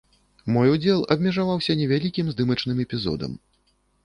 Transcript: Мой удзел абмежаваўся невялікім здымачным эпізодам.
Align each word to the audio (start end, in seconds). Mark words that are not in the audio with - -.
Мой 0.53 0.71
удзел 0.75 1.03
абмежаваўся 1.15 1.75
невялікім 1.83 2.33
здымачным 2.35 2.77
эпізодам. 2.87 3.39